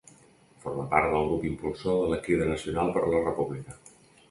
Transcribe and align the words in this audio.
Forma 0.63 0.85
part 0.93 1.09
del 1.15 1.27
grup 1.33 1.45
impulsor 1.51 2.01
de 2.01 2.09
la 2.15 2.19
Crida 2.25 2.49
Nacional 2.55 2.93
per 2.99 3.07
la 3.13 3.23
República. 3.29 3.81